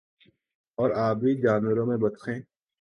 [0.77, 2.39] اور آبی جانوروں میں بطخیں